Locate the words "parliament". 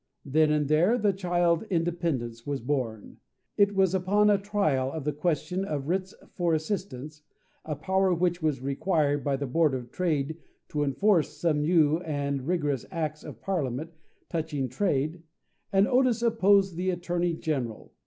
13.41-13.91